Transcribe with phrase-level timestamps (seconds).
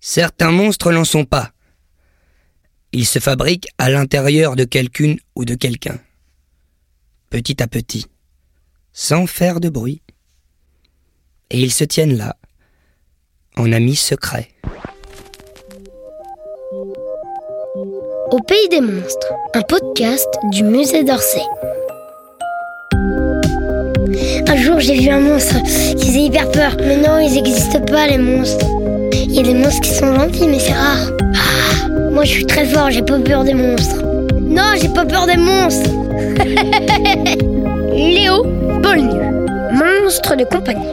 [0.00, 1.50] Certains monstres n'en sont pas.
[2.92, 5.98] Ils se fabriquent à l'intérieur de quelqu'une ou de quelqu'un.
[7.28, 8.06] Petit à petit,
[8.92, 10.02] sans faire de bruit.
[11.50, 12.36] Et ils se tiennent là,
[13.56, 14.48] en amis secrets.
[18.30, 21.42] Au pays des monstres, un podcast du musée d'Orsay.
[24.46, 25.56] Un jour, j'ai vu un monstre
[25.96, 26.76] qui faisait hyper peur.
[26.78, 28.66] Mais non, ils n'existent pas, les monstres.
[29.22, 31.10] Il y a des monstres qui sont gentils, mais c'est rare.
[31.34, 34.02] Ah, moi, je suis très fort, j'ai pas peur des monstres.
[34.40, 35.90] Non, j'ai pas peur des monstres.
[37.92, 38.42] Léo
[38.82, 39.20] Paulnu,
[39.72, 40.86] monstre de compagnie.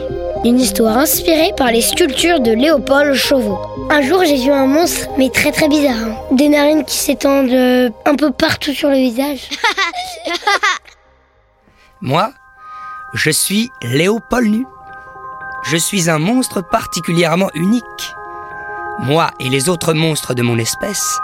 [0.45, 3.57] Une histoire inspirée par les sculptures de Léopold Chauveau.
[3.89, 5.95] Un jour, j'ai vu un monstre, mais très très bizarre.
[5.97, 6.15] hein.
[6.35, 9.49] Des narines qui s'étendent euh, un peu partout sur le visage.
[12.01, 12.31] Moi,
[13.15, 14.65] je suis Léopold Nu.
[15.63, 17.83] Je suis un monstre particulièrement unique.
[18.99, 21.19] Moi et les autres monstres de mon espèce,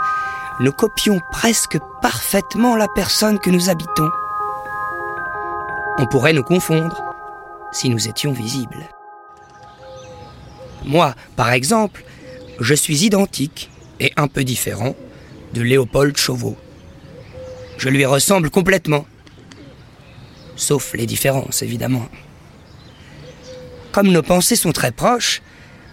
[0.60, 4.10] nous copions presque parfaitement la personne que nous habitons.
[5.98, 7.02] On pourrait nous confondre
[7.72, 8.90] si nous étions visibles.
[10.86, 12.04] Moi, par exemple,
[12.60, 14.96] je suis identique et un peu différent
[15.54, 16.56] de Léopold Chauveau.
[17.78, 19.06] Je lui ressemble complètement.
[20.56, 22.08] Sauf les différences, évidemment.
[23.92, 25.42] Comme nos pensées sont très proches,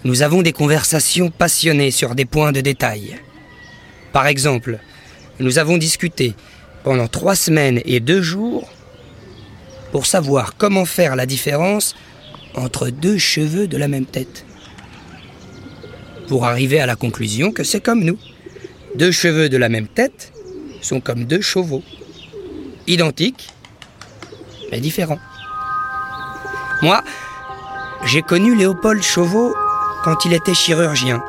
[0.04, 3.18] nous avons des conversations passionnées sur des points de détail.
[4.12, 4.78] Par exemple,
[5.38, 6.34] nous avons discuté
[6.84, 8.68] pendant trois semaines et deux jours
[9.92, 11.94] pour savoir comment faire la différence
[12.54, 14.46] entre deux cheveux de la même tête.
[16.28, 18.18] Pour arriver à la conclusion que c'est comme nous.
[18.96, 20.32] Deux cheveux de la même tête
[20.80, 21.82] sont comme deux chevaux.
[22.86, 23.50] Identiques,
[24.72, 25.18] mais différents.
[26.82, 27.02] Moi,
[28.06, 29.54] j'ai connu Léopold Chauveau
[30.02, 31.22] quand il était chirurgien,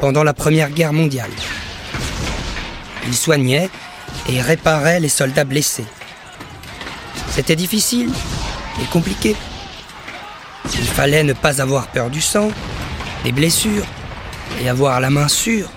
[0.00, 1.30] pendant la Première Guerre mondiale.
[3.06, 3.70] Il soignait
[4.28, 5.86] et réparait les soldats blessés.
[7.30, 8.10] C'était difficile
[8.82, 9.34] et compliqué.
[10.78, 12.50] Il fallait ne pas avoir peur du sang,
[13.24, 13.86] des blessures
[14.60, 15.70] et avoir la main sûre.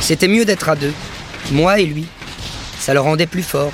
[0.00, 0.94] C'était mieux d'être à deux,
[1.50, 2.06] moi et lui.
[2.78, 3.72] Ça le rendait plus fort.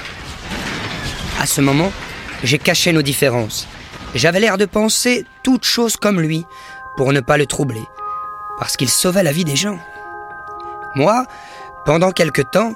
[1.41, 1.93] À ce moment,
[2.45, 3.67] j'ai caché nos différences.
[4.15, 6.47] J'avais l'air de penser toutes choses comme lui,
[6.97, 7.89] pour ne pas le troubler,
[8.59, 9.79] parce qu'il sauvait la vie des gens.
[10.95, 11.25] Moi,
[11.87, 12.75] pendant quelque temps,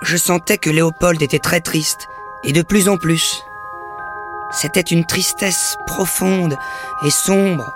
[0.00, 2.08] je sentais que Léopold était très triste,
[2.42, 3.42] et de plus en plus.
[4.50, 6.56] C'était une tristesse profonde
[7.04, 7.74] et sombre,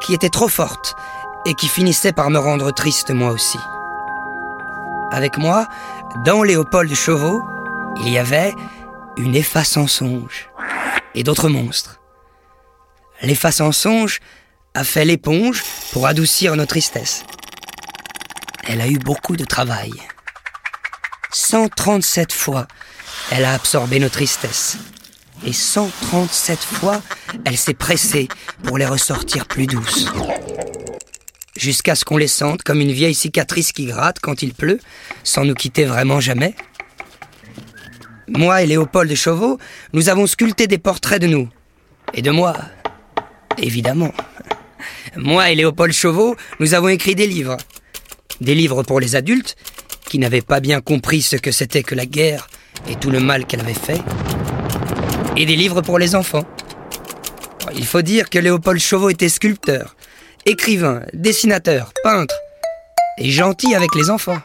[0.00, 0.96] qui était trop forte,
[1.44, 3.58] et qui finissait par me rendre triste moi aussi.
[5.12, 5.68] Avec moi,
[6.24, 7.44] dans Léopold Chauveau,
[7.98, 8.52] il y avait
[9.16, 10.50] une efface en songe
[11.16, 12.00] et d'autres monstres.
[13.22, 14.20] L'efface en songe
[14.74, 17.24] a fait l'éponge pour adoucir nos tristesses.
[18.68, 19.92] Elle a eu beaucoup de travail.
[21.32, 22.68] 137 fois,
[23.30, 24.76] elle a absorbé nos tristesses.
[25.46, 27.02] Et 137 fois,
[27.44, 28.28] elle s'est pressée
[28.64, 30.06] pour les ressortir plus douces.
[31.56, 34.80] Jusqu'à ce qu'on les sente comme une vieille cicatrice qui gratte quand il pleut,
[35.24, 36.54] sans nous quitter vraiment jamais.
[38.28, 39.58] Moi et Léopold Chauveau,
[39.92, 41.48] nous avons sculpté des portraits de nous.
[42.12, 42.56] Et de moi,
[43.58, 44.12] évidemment.
[45.16, 47.56] Moi et Léopold Chauveau, nous avons écrit des livres.
[48.40, 49.56] Des livres pour les adultes,
[50.08, 52.48] qui n'avaient pas bien compris ce que c'était que la guerre
[52.88, 54.02] et tout le mal qu'elle avait fait.
[55.36, 56.44] Et des livres pour les enfants.
[57.74, 59.96] Il faut dire que Léopold Chauveau était sculpteur,
[60.46, 62.34] écrivain, dessinateur, peintre,
[63.18, 64.38] et gentil avec les enfants.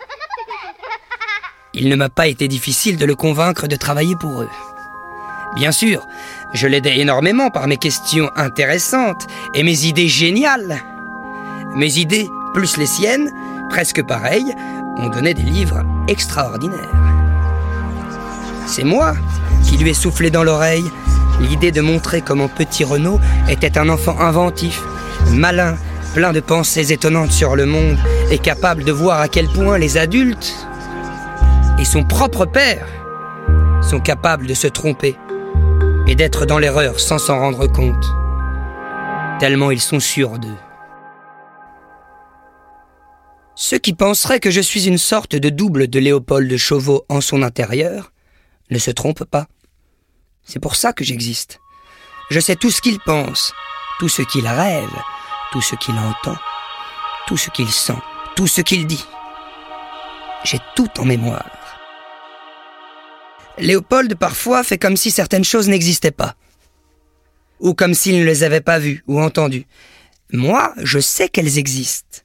[1.73, 4.49] Il ne m'a pas été difficile de le convaincre de travailler pour eux.
[5.55, 6.05] Bien sûr,
[6.53, 10.83] je l'aidais énormément par mes questions intéressantes et mes idées géniales.
[11.73, 13.31] Mes idées, plus les siennes,
[13.69, 14.53] presque pareilles,
[14.97, 16.91] ont donné des livres extraordinaires.
[18.67, 19.13] C'est moi
[19.63, 20.91] qui lui ai soufflé dans l'oreille
[21.39, 24.81] l'idée de montrer comment Petit Renaud était un enfant inventif,
[25.31, 25.77] malin,
[26.13, 27.97] plein de pensées étonnantes sur le monde
[28.29, 30.67] et capable de voir à quel point les adultes
[31.81, 32.87] et son propre père
[33.81, 35.15] sont capables de se tromper
[36.05, 38.05] et d'être dans l'erreur sans s'en rendre compte,
[39.39, 40.59] tellement ils sont sûrs d'eux.
[43.55, 47.19] Ceux qui penseraient que je suis une sorte de double de Léopold de Chauveau en
[47.19, 48.11] son intérieur
[48.69, 49.47] ne se trompent pas.
[50.43, 51.61] C'est pour ça que j'existe.
[52.29, 53.53] Je sais tout ce qu'il pense,
[53.99, 55.01] tout ce qu'il rêve,
[55.51, 56.37] tout ce qu'il entend,
[57.25, 57.97] tout ce qu'il sent,
[58.35, 59.05] tout ce qu'il dit.
[60.43, 61.60] J'ai tout en mémoire.
[63.61, 66.35] Léopold parfois fait comme si certaines choses n'existaient pas.
[67.59, 69.67] Ou comme s'il ne les avait pas vues ou entendues.
[70.33, 72.19] Moi, je sais qu'elles existent.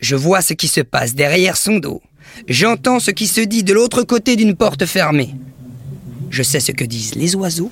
[0.00, 2.00] Je vois ce qui se passe derrière son dos.
[2.48, 5.34] J'entends ce qui se dit de l'autre côté d'une porte fermée.
[6.30, 7.70] Je sais ce que disent les oiseaux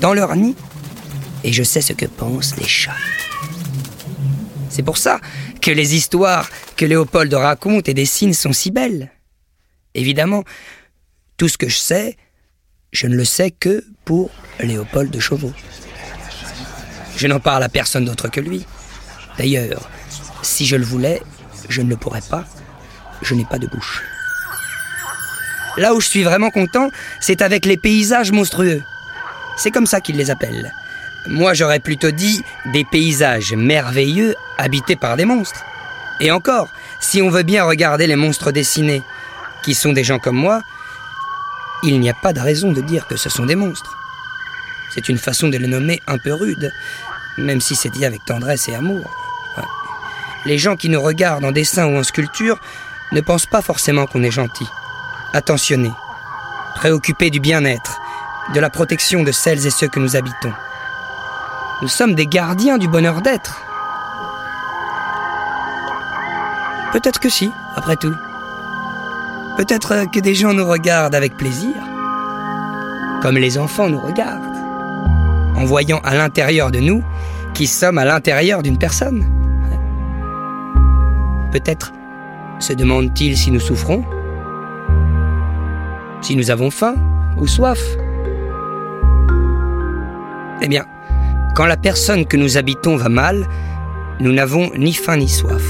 [0.00, 0.54] dans leur nid
[1.44, 2.92] et je sais ce que pensent les chats.
[4.70, 5.20] C'est pour ça
[5.60, 9.10] que les histoires que Léopold raconte et dessine sont si belles.
[9.94, 10.44] Évidemment,
[11.38, 12.16] tout ce que je sais,
[12.92, 14.30] je ne le sais que pour
[14.60, 15.52] Léopold de Chauveau.
[17.16, 18.66] Je n'en parle à personne d'autre que lui.
[19.38, 19.88] D'ailleurs,
[20.42, 21.22] si je le voulais,
[21.68, 22.44] je ne le pourrais pas.
[23.22, 24.02] Je n'ai pas de bouche.
[25.76, 26.90] Là où je suis vraiment content,
[27.20, 28.82] c'est avec les paysages monstrueux.
[29.56, 30.72] C'est comme ça qu'il les appelle.
[31.28, 32.42] Moi, j'aurais plutôt dit
[32.72, 35.64] des paysages merveilleux habités par des monstres.
[36.20, 36.68] Et encore,
[37.00, 39.02] si on veut bien regarder les monstres dessinés,
[39.62, 40.62] qui sont des gens comme moi,
[41.82, 43.96] il n'y a pas de raison de dire que ce sont des monstres.
[44.94, 46.72] C'est une façon de les nommer un peu rude,
[47.36, 49.08] même si c'est dit avec tendresse et amour.
[50.44, 52.58] Les gens qui nous regardent en dessin ou en sculpture
[53.12, 54.66] ne pensent pas forcément qu'on est gentil,
[55.32, 55.90] attentionné,
[56.74, 58.00] préoccupé du bien-être,
[58.54, 60.52] de la protection de celles et ceux que nous habitons.
[61.82, 63.62] Nous sommes des gardiens du bonheur d'être.
[66.92, 68.14] Peut-être que si, après tout.
[69.58, 71.74] Peut-être que des gens nous regardent avec plaisir,
[73.20, 74.56] comme les enfants nous regardent,
[75.56, 77.02] en voyant à l'intérieur de nous
[77.54, 79.26] qui sommes à l'intérieur d'une personne.
[81.50, 81.92] Peut-être
[82.60, 84.04] se demandent-ils si nous souffrons,
[86.20, 86.94] si nous avons faim
[87.36, 87.80] ou soif.
[90.62, 90.84] Eh bien,
[91.56, 93.44] quand la personne que nous habitons va mal,
[94.20, 95.64] nous n'avons ni faim ni soif.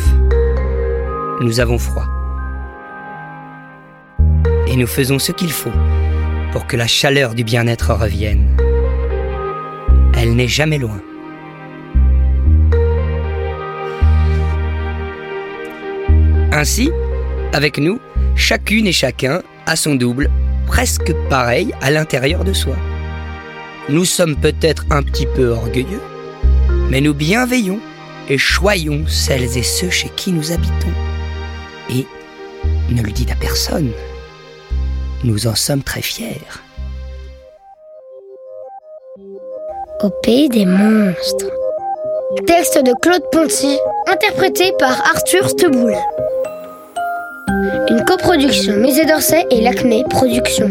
[1.41, 2.08] Nous avons froid.
[4.71, 5.73] Et nous faisons ce qu'il faut
[6.53, 8.57] pour que la chaleur du bien-être revienne.
[10.15, 11.01] Elle n'est jamais loin.
[16.53, 16.91] Ainsi,
[17.53, 18.01] avec nous,
[18.35, 20.31] chacune et chacun a son double,
[20.67, 22.77] presque pareil à l'intérieur de soi.
[23.89, 26.03] Nous sommes peut-être un petit peu orgueilleux,
[26.91, 27.81] mais nous bienveillons
[28.29, 30.93] et choyons celles et ceux chez qui nous habitons.
[31.91, 32.07] Et
[32.91, 33.93] ne le dites à personne,
[35.25, 36.41] nous en sommes très fiers.
[40.03, 41.47] Au pays des monstres.
[42.47, 43.77] Texte de Claude Ponty,
[44.07, 45.95] interprété par Arthur Steboul.
[47.89, 50.71] Une coproduction Musée d'Orsay et l'Acmé Productions.